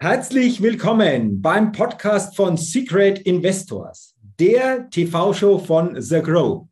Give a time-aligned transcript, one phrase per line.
[0.00, 6.68] Herzlich willkommen beim Podcast von Secret Investors, der TV-Show von The Grow.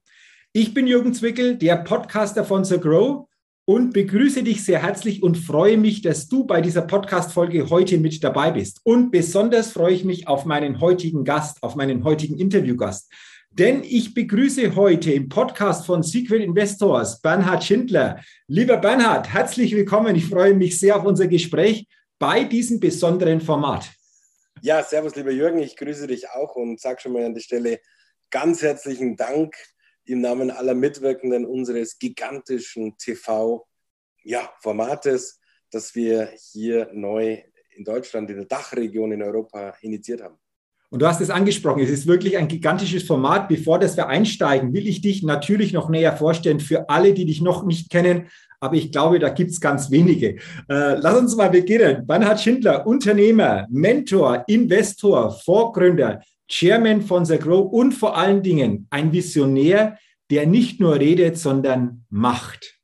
[0.52, 3.26] Ich bin Jürgen Zwickel, der Podcaster von The Grow
[3.64, 8.22] und begrüße dich sehr herzlich und freue mich, dass du bei dieser Podcast-Folge heute mit
[8.22, 8.80] dabei bist.
[8.84, 13.10] Und besonders freue ich mich auf meinen heutigen Gast, auf meinen heutigen Interviewgast.
[13.50, 18.20] Denn ich begrüße heute im Podcast von Secret Investors Bernhard Schindler.
[18.46, 20.14] Lieber Bernhard, herzlich willkommen.
[20.14, 23.90] Ich freue mich sehr auf unser Gespräch bei diesem besonderen Format.
[24.62, 27.80] Ja, servus, lieber Jürgen, ich grüße dich auch und sage schon mal an der Stelle
[28.30, 29.54] ganz herzlichen Dank
[30.04, 33.64] im Namen aller Mitwirkenden unseres gigantischen TV-Formates,
[35.34, 40.38] ja, das wir hier neu in Deutschland, in der Dachregion in Europa initiiert haben.
[40.90, 43.48] Und du hast es angesprochen, es ist wirklich ein gigantisches Format.
[43.48, 47.40] Bevor das wir einsteigen, will ich dich natürlich noch näher vorstellen für alle, die dich
[47.40, 48.26] noch nicht kennen
[48.60, 50.36] aber ich glaube, da gibt es ganz wenige.
[50.68, 52.06] Äh, lass uns mal beginnen.
[52.06, 59.12] Bernhard Schindler, Unternehmer, Mentor, Investor, Vorgründer, Chairman von The Grow und vor allen Dingen ein
[59.12, 59.98] Visionär,
[60.30, 62.75] der nicht nur redet, sondern macht.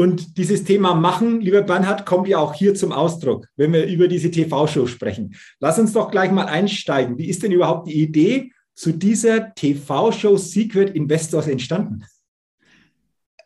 [0.00, 4.08] Und dieses Thema Machen, lieber Bernhard, kommt ja auch hier zum Ausdruck, wenn wir über
[4.08, 5.36] diese TV-Show sprechen.
[5.58, 7.18] Lass uns doch gleich mal einsteigen.
[7.18, 12.02] Wie ist denn überhaupt die Idee zu dieser TV-Show Secret Investors entstanden?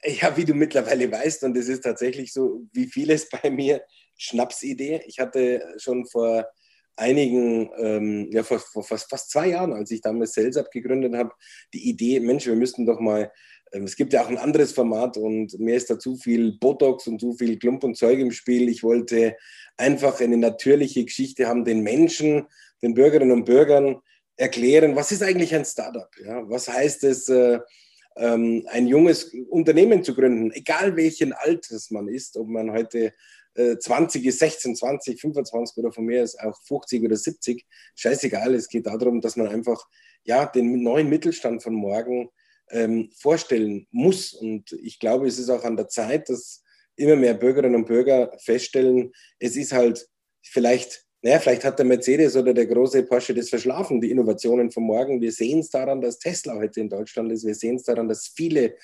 [0.04, 3.82] Ja, wie du mittlerweile weißt, und es ist tatsächlich so, wie vieles bei mir,
[4.16, 5.02] Schnapsidee.
[5.08, 6.46] Ich hatte schon vor
[6.94, 11.32] einigen, ähm, ja, vor, vor fast, fast, zwei Jahren, als ich damals Sales gegründet habe,
[11.72, 13.32] die Idee, Mensch, wir müssten doch mal,
[13.82, 17.20] es gibt ja auch ein anderes Format und mir ist da zu viel Botox und
[17.20, 18.68] zu viel Klump und Zeug im Spiel.
[18.68, 19.36] Ich wollte
[19.76, 22.46] einfach eine natürliche Geschichte haben, den Menschen,
[22.82, 24.00] den Bürgerinnen und Bürgern
[24.36, 26.08] erklären, was ist eigentlich ein Startup?
[26.24, 26.48] Ja?
[26.48, 27.58] Was heißt es, äh,
[28.16, 33.12] ähm, ein junges Unternehmen zu gründen, egal welchen Alters man ist, ob man heute
[33.54, 37.64] äh, 20 ist, 16, 20, 25 oder von mir ist auch 50 oder 70,
[37.96, 39.84] scheißegal, es geht darum, dass man einfach
[40.24, 42.30] ja, den neuen Mittelstand von morgen
[42.70, 44.32] ähm, vorstellen muss.
[44.32, 46.62] Und ich glaube, es ist auch an der Zeit, dass
[46.96, 50.08] immer mehr Bürgerinnen und Bürger feststellen, es ist halt
[50.42, 54.82] vielleicht naja, vielleicht hat der Mercedes oder der große Porsche das verschlafen, die Innovationen von
[54.82, 55.22] morgen.
[55.22, 57.46] Wir sehen es daran, dass Tesla heute in Deutschland ist.
[57.46, 58.76] Wir sehen es daran, dass viele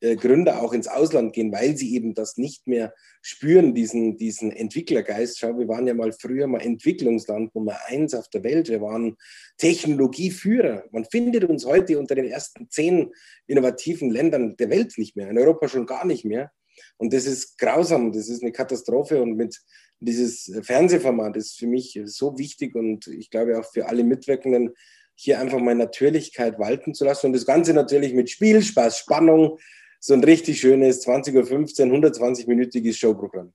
[0.00, 5.38] Gründer auch ins Ausland gehen, weil sie eben das nicht mehr spüren, diesen, diesen Entwicklergeist.
[5.38, 8.68] Schau, wir waren ja mal früher mal Entwicklungsland Nummer eins auf der Welt.
[8.68, 9.16] Wir waren
[9.56, 10.84] Technologieführer.
[10.92, 13.12] Man findet uns heute unter den ersten zehn
[13.46, 16.52] innovativen Ländern der Welt nicht mehr, in Europa schon gar nicht mehr.
[16.96, 19.20] Und das ist grausam, das ist eine Katastrophe.
[19.20, 19.58] Und mit
[20.00, 24.74] dieses Fernsehformat ist für mich so wichtig und ich glaube auch für alle Mitwirkenden,
[25.20, 27.26] hier einfach mal Natürlichkeit walten zu lassen.
[27.26, 29.58] Und das Ganze natürlich mit Spiel, Spaß, Spannung.
[30.00, 33.52] So ein richtig schönes 20.15 Uhr, 120-minütiges Showprogramm.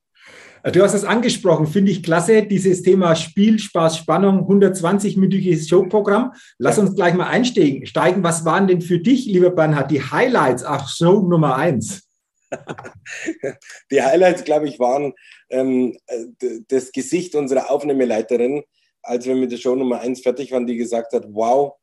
[0.72, 6.32] Du hast es angesprochen, finde ich klasse, dieses Thema Spiel, Spaß, Spannung, 120-minütiges Showprogramm.
[6.56, 7.84] Lass uns gleich mal einsteigen.
[8.22, 12.08] Was waren denn für dich, lieber Bernhard, die Highlights auf Show Nummer 1?
[13.90, 15.12] Die Highlights, glaube ich, waren
[15.50, 15.96] ähm,
[16.68, 18.62] das Gesicht unserer Aufnahmeleiterin,
[19.02, 21.74] als wir mit der Show Nummer 1 fertig waren, die gesagt hat, wow,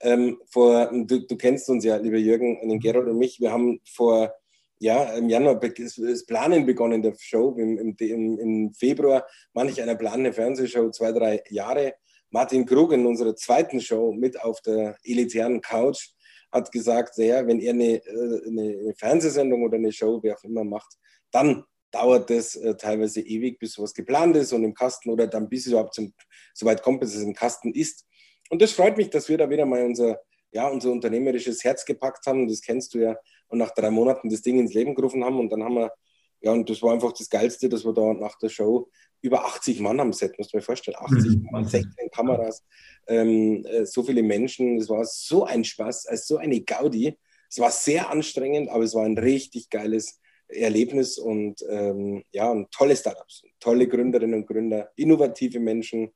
[0.00, 3.80] ähm, vor, du, du, kennst uns ja, lieber Jürgen, den Gerold und mich, wir haben
[3.84, 4.34] vor,
[4.78, 10.32] ja, im Januar das Planen begonnen der Show, im, im, im Februar manch einer planende
[10.32, 11.94] Fernsehshow, zwei, drei Jahre.
[12.30, 16.08] Martin Krug in unserer zweiten Show mit auf der elitären Couch
[16.50, 20.64] hat gesagt, ja, wenn er eine, äh, eine, Fernsehsendung oder eine Show, wie auch immer
[20.64, 20.96] macht,
[21.30, 25.48] dann dauert das äh, teilweise ewig, bis sowas geplant ist und im Kasten oder dann
[25.48, 26.12] bis es überhaupt zum,
[26.52, 28.06] so weit kommt, bis es im Kasten ist.
[28.50, 30.20] Und das freut mich, dass wir da wieder mal unser,
[30.52, 32.48] ja, unser unternehmerisches Herz gepackt haben.
[32.48, 33.16] Das kennst du ja.
[33.48, 35.38] Und nach drei Monaten das Ding ins Leben gerufen haben.
[35.38, 35.92] Und dann haben wir,
[36.40, 38.88] ja, und das war einfach das Geilste, dass wir da nach der Show
[39.22, 40.98] über 80 Mann am Set, musst du dir vorstellen.
[41.00, 41.48] 80 mhm.
[41.50, 42.62] Mann, 16 Kameras,
[43.08, 44.76] ähm, äh, so viele Menschen.
[44.76, 47.16] Es war so ein Spaß, also so eine Gaudi.
[47.48, 52.70] Es war sehr anstrengend, aber es war ein richtig geiles Erlebnis und ähm, ja, und
[52.70, 56.12] tolle Startups, tolle Gründerinnen und Gründer, innovative Menschen.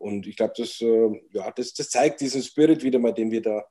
[0.00, 3.42] Und ich glaube, das, äh, ja, das, das zeigt diesen Spirit wieder mal, den wir
[3.42, 3.62] da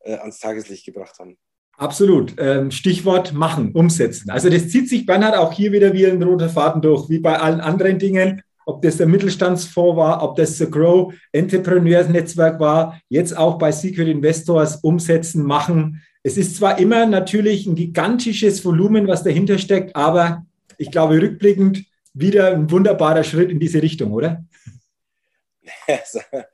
[0.00, 1.38] äh, ans Tageslicht gebracht haben.
[1.78, 2.34] Absolut.
[2.38, 4.30] Ähm, Stichwort machen, umsetzen.
[4.30, 7.38] Also das zieht sich, Bernhard, auch hier wieder wie ein roter Faden durch, wie bei
[7.38, 8.42] allen anderen Dingen.
[8.64, 13.70] Ob das der Mittelstandsfonds war, ob das The Grow Entrepreneurs Netzwerk war, jetzt auch bei
[13.70, 16.02] Secret Investors umsetzen, machen.
[16.24, 20.44] Es ist zwar immer natürlich ein gigantisches Volumen, was dahinter steckt, aber
[20.78, 24.44] ich glaube, rückblickend wieder ein wunderbarer Schritt in diese Richtung, oder?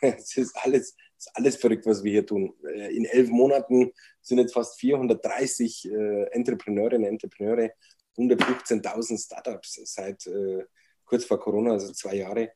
[0.00, 2.54] Es ist alles, ist alles verrückt, was wir hier tun.
[2.64, 7.70] Äh, in elf Monaten sind jetzt fast 430 äh, Entrepreneurinnen und Entrepreneure,
[8.16, 10.64] 115.000 Startups seit äh,
[11.04, 12.52] kurz vor Corona, also zwei Jahre.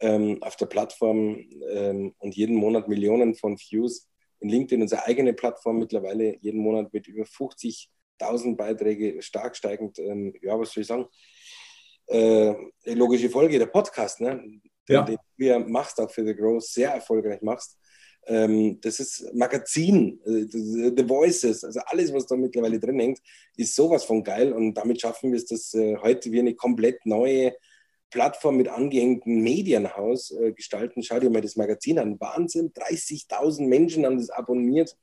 [0.00, 1.38] ähm, auf der Plattform
[1.70, 4.08] ähm, und jeden Monat Millionen von Views.
[4.40, 9.98] In LinkedIn, unsere eigene Plattform, mittlerweile jeden Monat mit über 50.000 Beiträge stark steigend.
[9.98, 11.06] Ähm, ja, was soll ich sagen?
[12.08, 12.54] Äh,
[12.84, 14.44] logische Folge, der Podcast, ne?
[14.94, 15.02] Ja.
[15.02, 17.78] den du ja machst, auch für The Growth, sehr erfolgreich machst.
[18.26, 23.20] Ähm, das ist Magazin, äh, The Voices, also alles, was da mittlerweile drin hängt,
[23.56, 27.06] ist sowas von geil und damit schaffen wir es, dass äh, heute wir eine komplett
[27.06, 27.54] neue
[28.10, 31.02] Plattform mit angehängtem Medienhaus äh, gestalten.
[31.02, 32.20] Schau dir mal das Magazin an.
[32.20, 34.96] Wahnsinn, 30.000 Menschen haben das abonniert.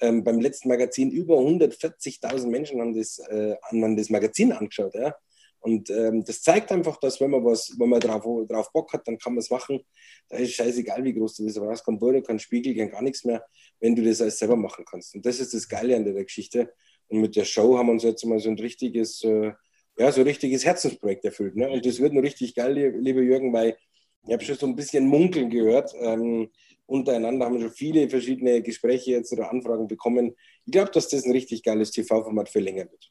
[0.00, 4.94] Ähm, beim letzten Magazin über 140.000 Menschen haben das, äh, haben das Magazin angeschaut.
[4.94, 5.16] Ja?
[5.60, 9.06] Und ähm, das zeigt einfach, dass wenn man was, wenn man drauf, drauf Bock hat,
[9.08, 9.80] dann kann man es machen.
[10.28, 11.84] Da ist scheißegal, wie groß du das brauchst.
[11.84, 13.44] Kein Boden, kein Spiegel, kein gar nichts mehr,
[13.80, 15.14] wenn du das alles selber machen kannst.
[15.14, 16.72] Und das ist das Geile an der Geschichte.
[17.08, 19.52] Und mit der Show haben wir uns jetzt mal so ein richtiges, äh,
[19.98, 21.56] ja, so ein richtiges Herzensprojekt erfüllt.
[21.56, 21.68] Ne?
[21.68, 23.76] Und das wird nur richtig geil, lieber Jürgen, weil
[24.26, 25.92] ich habe schon so ein bisschen munkeln gehört.
[26.00, 26.50] Ähm,
[26.86, 30.34] untereinander haben wir schon viele verschiedene Gespräche jetzt oder Anfragen bekommen.
[30.66, 33.10] Ich glaube, dass das ein richtig geiles TV-Format für länger wird.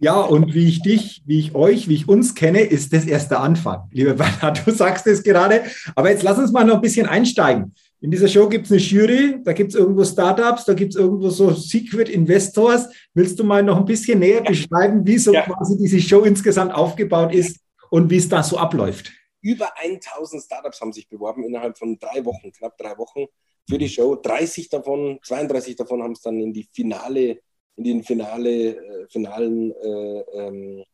[0.00, 3.30] Ja, und wie ich dich, wie ich euch, wie ich uns kenne, ist das erst
[3.30, 3.88] der Anfang.
[3.92, 5.62] Lieber Bernhard, du sagst es gerade.
[5.94, 7.74] Aber jetzt lass uns mal noch ein bisschen einsteigen.
[8.00, 11.00] In dieser Show gibt es eine Jury, da gibt es irgendwo Startups, da gibt es
[11.00, 12.90] irgendwo so Secret Investors.
[13.14, 15.42] Willst du mal noch ein bisschen näher beschreiben, wie so ja.
[15.42, 19.10] quasi diese Show insgesamt aufgebaut ist und wie es da so abläuft?
[19.40, 23.26] Über 1000 Startups haben sich beworben innerhalb von drei Wochen, knapp drei Wochen
[23.66, 24.16] für die Show.
[24.16, 27.40] 30 davon, 32 davon haben es dann in die finale
[27.76, 30.84] in den finale, äh, finalen, äh, ähm,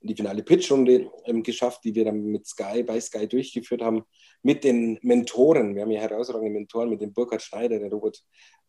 [0.00, 4.04] die finale Pitchrunde ähm, geschafft, die wir dann mit Sky, bei Sky durchgeführt haben,
[4.42, 5.74] mit den Mentoren.
[5.74, 8.22] Wir haben ja herausragende Mentoren mit dem Burkhard Schneider, dem Robert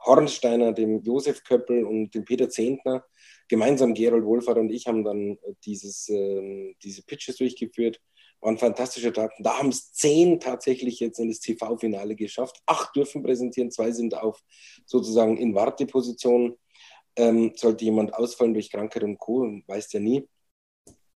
[0.05, 3.03] Hornsteiner, dem Josef Köppel und dem Peter Zehntner.
[3.49, 7.99] Gemeinsam Gerold Wohlfahrt und ich haben dann äh, dieses, äh, diese Pitches durchgeführt.
[8.39, 9.31] War ein fantastischer Tag.
[9.39, 12.61] Da haben es zehn tatsächlich jetzt in das TV-Finale geschafft.
[12.65, 14.41] Acht dürfen präsentieren, zwei sind auf
[14.85, 16.55] sozusagen in Warteposition
[17.15, 20.27] ähm, sollte jemand ausfallen durch Krankheit und Co., weiß ja nie.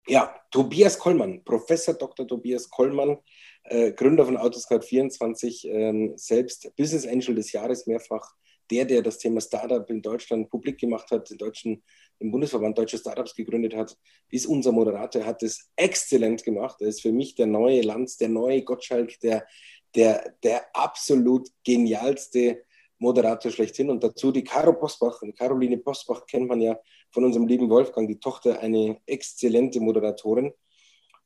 [0.07, 2.27] Ja, Tobias Kollmann, Professor Dr.
[2.27, 3.18] Tobias Kollmann,
[3.63, 8.36] äh, Gründer von Autoscout24, ähm, selbst Business Angel des Jahres mehrfach,
[8.69, 11.83] der, der das Thema Startup in Deutschland publik gemacht hat, den deutschen,
[12.19, 13.97] den Bundesverband Deutsche Startups gegründet hat,
[14.30, 16.77] ist unser Moderator, hat es exzellent gemacht.
[16.81, 19.47] Er ist für mich der neue Lanz, der neue Gottschalk, der,
[19.95, 22.63] der, der absolut genialste
[23.06, 23.90] Moderator schlechthin.
[23.90, 25.22] Und dazu die Caro Postbach.
[25.38, 26.78] Caroline Postbach kennt man ja
[27.12, 30.52] von unserem lieben Wolfgang, die Tochter, eine exzellente Moderatorin.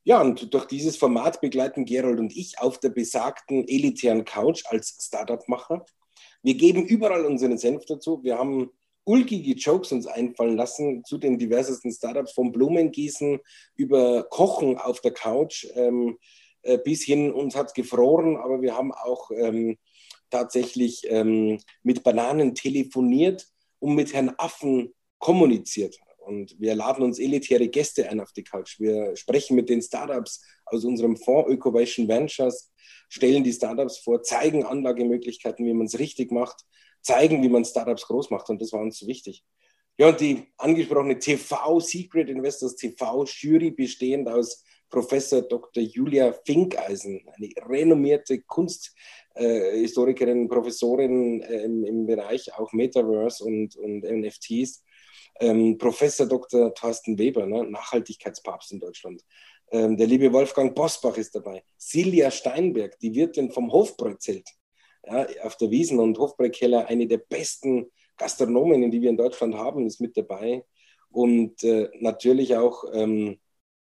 [0.04, 4.96] Ja, und durch dieses Format begleiten Gerold und ich auf der besagten elitären Couch als
[5.00, 5.84] Startup-Macher.
[6.42, 8.22] Wir geben überall unseren Senf dazu.
[8.22, 8.70] Wir haben
[9.04, 13.40] ulkige Jokes uns einfallen lassen zu den diversesten Startups, vom Blumengießen
[13.76, 16.16] über Kochen auf der Couch ähm,
[16.62, 19.78] äh, bis hin, uns hat gefroren, aber wir haben auch ähm,
[20.30, 23.46] tatsächlich ähm, mit Bananen telefoniert
[23.78, 25.98] und mit Herrn Affen kommuniziert.
[26.18, 28.78] Und wir laden uns elitäre Gäste ein auf die Couch.
[28.78, 32.72] Wir sprechen mit den Startups aus unserem Fonds Ökovation Ventures,
[33.08, 36.64] stellen die Startups vor, zeigen Anlagemöglichkeiten, wie man es richtig macht,
[37.02, 38.48] zeigen, wie man Startups groß macht.
[38.50, 39.44] Und das war uns so wichtig.
[39.98, 45.82] Ja, und die angesprochene TV Secret Investors TV Jury bestehend aus Professor Dr.
[45.82, 48.96] Julia Finkeisen, eine renommierte Kunsthistorikerin,
[49.40, 54.84] äh, Professorin äh, im, im, Bereich auch Metaverse und, und NFTs.
[55.40, 56.74] Ähm, Professor Dr.
[56.74, 59.22] Thorsten Weber, ne, Nachhaltigkeitspapst in Deutschland.
[59.72, 61.62] Ähm, der liebe Wolfgang Bosbach ist dabei.
[61.76, 64.48] Silja Steinberg, die Wirtin vom Hofbräuzelt
[65.06, 69.86] ja, auf der Wiesen und Hofbräukeller, eine der besten Gastronomen, die wir in Deutschland haben,
[69.86, 70.64] ist mit dabei.
[71.10, 73.38] Und äh, natürlich auch ähm,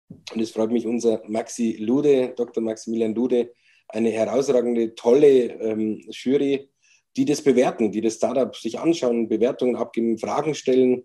[0.08, 2.62] und es freut mich, unser Maxi Lude, Dr.
[2.62, 3.52] Maximilian Lude,
[3.88, 6.68] eine herausragende, tolle ähm, Jury,
[7.16, 11.04] die das bewerten, die das Startup sich anschauen, Bewertungen abgeben, Fragen stellen.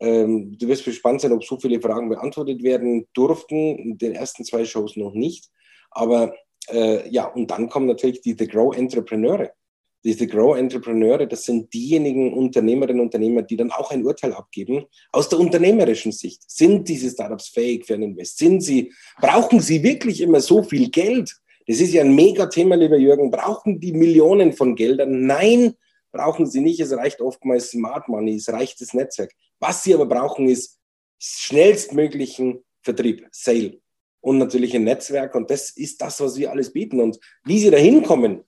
[0.00, 3.78] Ähm, du wirst gespannt sein, ob so viele Fragen beantwortet werden durften.
[3.78, 5.50] In den ersten zwei Shows noch nicht.
[5.90, 6.34] Aber
[6.68, 9.52] äh, ja, und dann kommen natürlich die The Grow Entrepreneure
[10.04, 15.28] diese Grow-Entrepreneure, das sind diejenigen Unternehmerinnen und Unternehmer, die dann auch ein Urteil abgeben aus
[15.28, 16.42] der unternehmerischen Sicht.
[16.50, 18.38] Sind diese Startups fähig für einen Invest?
[18.38, 21.36] Sind sie, brauchen sie wirklich immer so viel Geld?
[21.66, 23.30] Das ist ja ein Mega-Thema, lieber Jürgen.
[23.30, 25.26] Brauchen die Millionen von Geldern?
[25.26, 25.74] Nein,
[26.10, 26.80] brauchen sie nicht.
[26.80, 29.32] Es reicht oftmals Smart Money, es reicht das Netzwerk.
[29.60, 30.78] Was sie aber brauchen, ist
[31.18, 33.80] schnellstmöglichen Vertrieb, Sale
[34.20, 35.34] und natürlich ein Netzwerk.
[35.34, 37.00] Und das ist das, was wir alles bieten.
[37.00, 38.42] Und wie sie da hinkommen,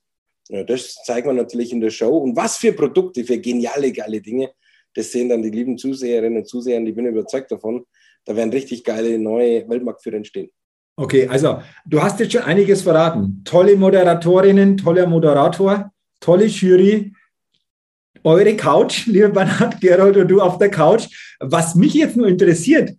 [0.49, 2.19] ja, das zeigen wir natürlich in der Show.
[2.19, 4.53] Und was für Produkte, für geniale, geile Dinge,
[4.95, 7.85] das sehen dann die lieben Zuseherinnen und Zuseher, ich bin überzeugt davon,
[8.25, 10.51] da werden richtig geile neue Weltmarktführer entstehen.
[10.97, 13.43] Okay, also du hast jetzt schon einiges verraten.
[13.45, 17.13] Tolle Moderatorinnen, toller Moderator, tolle Jury,
[18.23, 21.09] eure Couch, lieber Bernhard Gerold und du auf der Couch.
[21.41, 22.93] Was mich jetzt nur interessiert,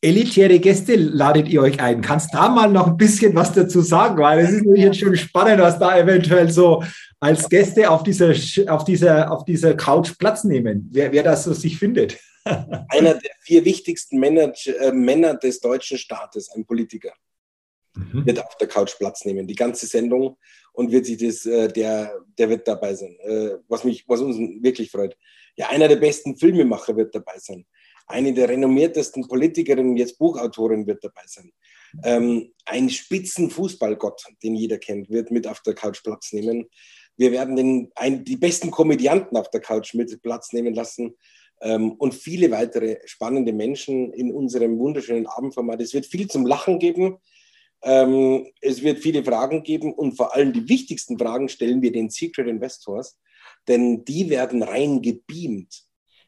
[0.00, 2.02] elitäre Gäste ladet ihr euch ein.
[2.02, 4.20] Kannst da mal noch ein bisschen was dazu sagen?
[4.20, 6.82] Weil es ist jetzt schon spannend, was da eventuell so
[7.20, 8.34] als Gäste auf dieser,
[8.68, 12.18] auf dieser, auf dieser Couch Platz nehmen, wer, wer das so sich findet.
[12.44, 17.12] Einer der vier wichtigsten Männer, äh, Männer des deutschen Staates, ein Politiker,
[17.94, 18.26] mhm.
[18.26, 19.46] wird auf der Couch Platz nehmen.
[19.46, 20.36] Die ganze Sendung
[20.72, 23.16] und wird sich das, äh, der, der wird dabei sein.
[23.20, 25.16] Äh, was mich, was uns wirklich freut.
[25.56, 27.66] Ja, einer der besten Filmemacher wird dabei sein.
[28.06, 31.52] Eine der renommiertesten Politikerinnen, jetzt Buchautorin, wird dabei sein.
[32.02, 36.68] Ähm, ein Spitzenfußballgott, den jeder kennt, wird mit auf der Couch Platz nehmen.
[37.16, 41.14] Wir werden den, ein, die besten Komödianten auf der Couch mit Platz nehmen lassen
[41.62, 45.80] und viele weitere spannende Menschen in unserem wunderschönen Abendformat.
[45.80, 47.18] Es wird viel zum Lachen geben.
[47.84, 52.10] Ähm, es wird viele Fragen geben und vor allem die wichtigsten Fragen stellen wir den
[52.10, 53.18] Secret Investors,
[53.66, 55.84] denn die werden rein gebeamt.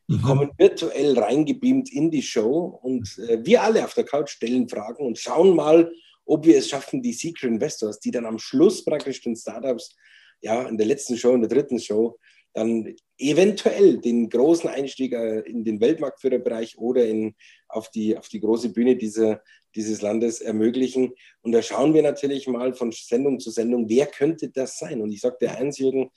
[0.09, 0.23] Die mhm.
[0.23, 5.07] kommen virtuell reingebeamt in die Show und äh, wir alle auf der Couch stellen Fragen
[5.07, 5.91] und schauen mal,
[6.27, 9.95] ob wir es schaffen, die Secret Investors, die dann am Schluss praktisch den Startups,
[10.41, 12.19] ja, in der letzten Show, in der dritten Show,
[12.55, 17.35] dann eventuell den großen Einstieg äh, in den Weltmarktführerbereich oder in,
[17.69, 19.43] auf, die, auf die große Bühne dieser,
[19.75, 21.13] dieses Landes ermöglichen.
[21.43, 25.03] Und da schauen wir natürlich mal von Sendung zu Sendung, wer könnte das sein?
[25.03, 26.11] Und ich dir eins, Jürgen,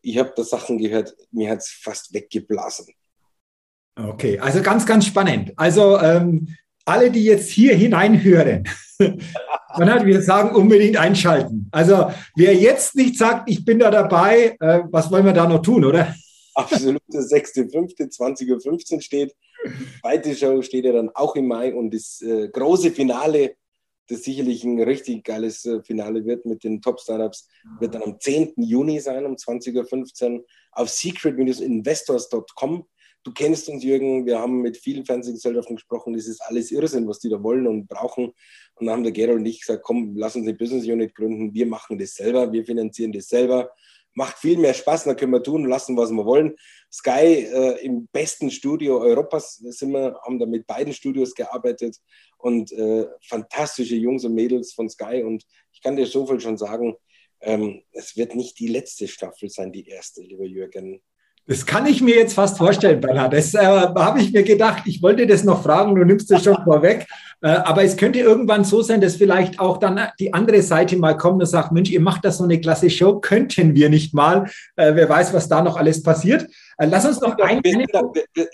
[0.00, 2.86] ich habe da Sachen gehört, mir hat es fast weggeblasen.
[3.94, 5.52] Okay, also ganz, ganz spannend.
[5.56, 11.68] Also ähm, alle, die jetzt hier hineinhören, man hat, wir sagen, unbedingt einschalten.
[11.72, 15.62] Also wer jetzt nicht sagt, ich bin da dabei, äh, was wollen wir da noch
[15.62, 16.14] tun, oder?
[16.54, 19.34] Absolut, der 6.5., 20.15 Uhr steht.
[19.64, 23.54] Die zweite Show steht ja dann auch im Mai und das äh, große Finale,
[24.08, 27.48] das sicherlich ein richtig geiles äh, Finale wird mit den Top-Startups,
[27.80, 28.54] wird dann am 10.
[28.56, 32.86] Juni sein, um 20.15 Uhr auf secret-investors.com
[33.24, 37.20] du kennst uns, Jürgen, wir haben mit vielen Fernsehgesellschaften gesprochen, das ist alles Irrsinn, was
[37.20, 38.32] die da wollen und brauchen.
[38.74, 41.54] Und dann haben der Gerald und ich gesagt, komm, lass uns eine Business Unit gründen,
[41.54, 43.70] wir machen das selber, wir finanzieren das selber.
[44.14, 46.54] Macht viel mehr Spaß, dann können wir tun und lassen, was wir wollen.
[46.92, 51.96] Sky äh, im besten Studio Europas sind wir, haben da mit beiden Studios gearbeitet
[52.36, 55.22] und äh, fantastische Jungs und Mädels von Sky.
[55.22, 56.94] Und ich kann dir so viel schon sagen,
[57.40, 61.00] ähm, es wird nicht die letzte Staffel sein, die erste, lieber Jürgen.
[61.46, 63.32] Das kann ich mir jetzt fast vorstellen, Bernhard.
[63.32, 64.84] Das äh, habe ich mir gedacht.
[64.86, 67.06] Ich wollte das noch fragen, du nimmst das schon vorweg.
[67.40, 71.16] Äh, aber es könnte irgendwann so sein, dass vielleicht auch dann die andere Seite mal
[71.16, 74.48] kommt und sagt, Mensch, ihr macht das so eine klasse Show, könnten wir nicht mal?
[74.76, 76.48] Äh, wer weiß, was da noch alles passiert.
[76.78, 77.60] Äh, lass uns noch ein...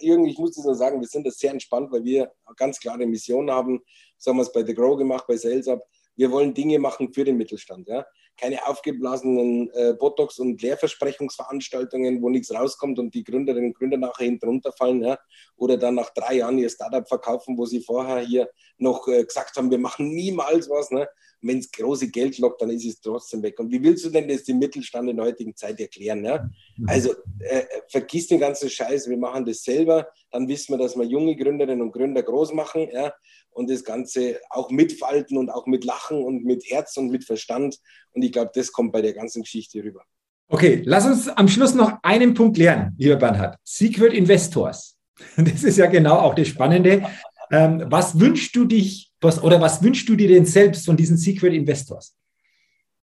[0.00, 3.06] Jürgen, ich muss das nur sagen, wir sind das sehr entspannt, weil wir ganz klare
[3.06, 3.80] Mission haben.
[4.16, 5.82] So haben wir es bei The Grow gemacht, bei Sales Up.
[6.18, 7.88] Wir wollen Dinge machen für den Mittelstand.
[7.88, 8.04] Ja?
[8.38, 14.24] keine aufgeblasenen äh, Botox- und Lehrversprechungsveranstaltungen, wo nichts rauskommt und die Gründerinnen und Gründer nachher
[14.24, 15.02] hinten runterfallen.
[15.02, 15.18] Ja?
[15.56, 18.48] Oder dann nach drei Jahren ihr Startup verkaufen, wo sie vorher hier
[18.78, 20.90] noch äh, gesagt haben, wir machen niemals was.
[20.90, 21.08] Ne?
[21.40, 23.58] Wenn es große Geld lockt, dann ist es trotzdem weg.
[23.60, 26.24] Und wie willst du denn das dem Mittelstand in der heutigen Zeit erklären?
[26.24, 26.48] Ja?
[26.76, 26.88] Mhm.
[26.88, 30.08] Also äh, vergiss den ganzen Scheiß, wir machen das selber.
[30.30, 32.88] Dann wissen wir, dass wir junge Gründerinnen und Gründer groß machen.
[32.92, 33.12] Ja?
[33.58, 37.78] und das Ganze auch mitfalten und auch mit Lachen und mit Herz und mit Verstand.
[38.12, 40.02] Und ich glaube, das kommt bei der ganzen Geschichte rüber.
[40.48, 43.56] Okay, lass uns am Schluss noch einen Punkt lernen, lieber Bernhard.
[43.64, 44.94] Secret Investors.
[45.36, 47.04] Das ist ja genau auch das Spannende.
[47.50, 51.16] Ähm, was wünschst du dich, was, oder was wünschst du dir denn selbst von diesen
[51.16, 52.16] Secret Investors?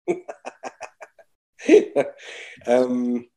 [2.66, 3.30] ähm,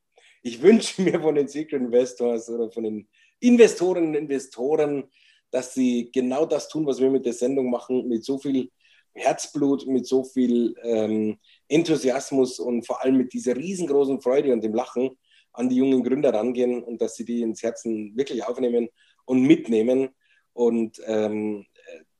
[0.43, 3.09] ich wünsche mir von den Secret Investors oder von den
[3.41, 5.05] Investoren und Investoren,
[5.51, 8.71] dass sie genau das tun, was wir mit der Sendung machen, mit so viel
[9.15, 14.75] Herzblut, mit so viel ähm, Enthusiasmus und vor allem mit dieser riesengroßen Freude und dem
[14.75, 15.11] Lachen
[15.53, 18.89] an die jungen Gründer rangehen und dass sie die ins Herzen wirklich aufnehmen
[19.27, 20.09] und mitnehmen.
[20.53, 21.67] Und ähm,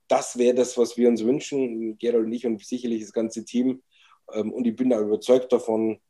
[0.09, 3.83] das wäre das, was wir uns wünschen, Gerald und ich und sicherlich das ganze Team.
[4.33, 6.01] Ähm, und ich bin da überzeugt davon,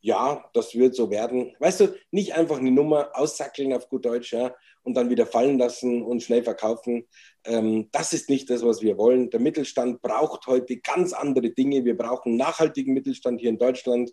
[0.00, 1.54] ja, das wird so werden.
[1.58, 5.58] Weißt du, nicht einfach eine Nummer aussackeln auf gut Deutsch, ja, und dann wieder fallen
[5.58, 7.08] lassen und schnell verkaufen.
[7.44, 9.30] Ähm, das ist nicht das, was wir wollen.
[9.30, 11.84] Der Mittelstand braucht heute ganz andere Dinge.
[11.84, 14.12] Wir brauchen nachhaltigen Mittelstand hier in Deutschland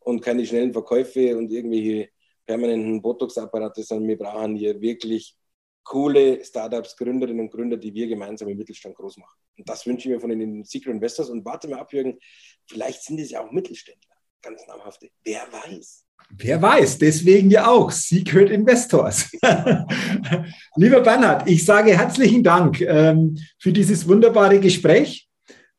[0.00, 2.08] und keine schnellen Verkäufe und irgendwelche
[2.46, 5.36] permanenten Botox-Apparate, sondern wir brauchen hier wirklich
[5.84, 9.38] coole Startups, Gründerinnen und Gründer, die wir gemeinsam im Mittelstand groß machen.
[9.58, 11.30] Und das wünsche ich mir von den Secret Investors.
[11.30, 12.18] Und warte mal ab, Jürgen,
[12.66, 15.10] vielleicht sind es ja auch Mittelständler, ganz namhafte.
[15.22, 16.04] Wer weiß.
[16.30, 19.30] Wer weiß, deswegen ja auch Secret Investors.
[20.76, 25.28] Lieber Bernhard, ich sage herzlichen Dank ähm, für dieses wunderbare Gespräch.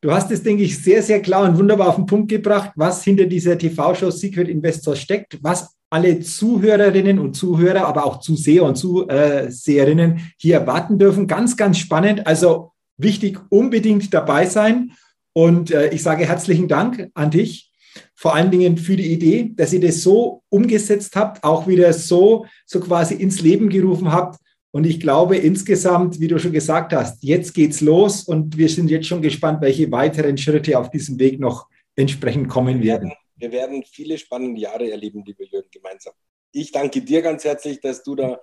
[0.02, 3.04] Du hast es, denke ich, sehr, sehr klar und wunderbar auf den Punkt gebracht, was
[3.04, 8.76] hinter dieser TV-Show Secret Investor steckt, was alle Zuhörerinnen und Zuhörer, aber auch Zuseher und
[8.76, 11.26] Zuseherinnen hier erwarten dürfen.
[11.26, 12.28] Ganz, ganz spannend.
[12.28, 14.92] Also wichtig, unbedingt dabei sein.
[15.32, 17.72] Und äh, ich sage herzlichen Dank an dich,
[18.14, 22.46] vor allen Dingen für die Idee, dass ihr das so umgesetzt habt, auch wieder so,
[22.66, 24.38] so quasi ins Leben gerufen habt.
[24.72, 28.90] Und ich glaube insgesamt, wie du schon gesagt hast, jetzt geht's los und wir sind
[28.90, 33.14] jetzt schon gespannt, welche weiteren Schritte auf diesem Weg noch entsprechend kommen werden.
[33.36, 36.14] Wir werden viele spannende Jahre erleben, liebe Jürgen, gemeinsam.
[36.52, 38.40] Ich danke dir ganz herzlich, dass du da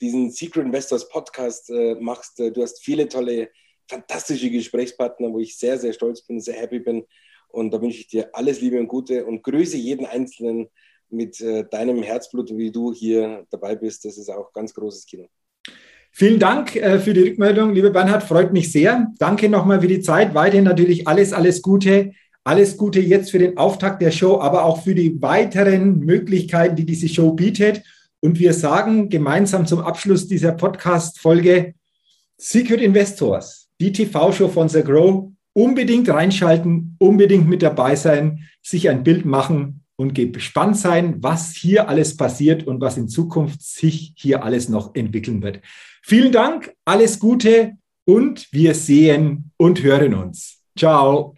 [0.00, 2.38] diesen Secret Investors Podcast äh, machst.
[2.38, 3.50] Du hast viele tolle,
[3.88, 7.04] fantastische Gesprächspartner, wo ich sehr, sehr stolz bin, sehr happy bin.
[7.48, 10.68] Und da wünsche ich dir alles Liebe und Gute und grüße jeden Einzelnen
[11.08, 14.04] mit äh, deinem Herzblut, wie du hier dabei bist.
[14.04, 15.26] Das ist auch ganz großes Kino.
[16.12, 19.12] Vielen Dank äh, für die Rückmeldung, lieber Bernhard, freut mich sehr.
[19.18, 20.34] Danke nochmal für die Zeit.
[20.34, 22.12] Weiterhin natürlich alles, alles Gute.
[22.46, 26.86] Alles Gute jetzt für den Auftakt der Show, aber auch für die weiteren Möglichkeiten, die
[26.86, 27.82] diese Show bietet.
[28.20, 31.74] Und wir sagen gemeinsam zum Abschluss dieser Podcast-Folge
[32.36, 39.02] Secret Investors, die TV-Show von The Grow, unbedingt reinschalten, unbedingt mit dabei sein, sich ein
[39.02, 44.44] Bild machen und gespannt sein, was hier alles passiert und was in Zukunft sich hier
[44.44, 45.62] alles noch entwickeln wird.
[46.00, 47.72] Vielen Dank, alles Gute
[48.04, 50.62] und wir sehen und hören uns.
[50.78, 51.35] Ciao.